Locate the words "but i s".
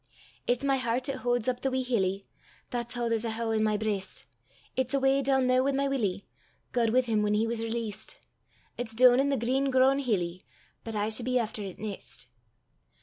10.83-11.21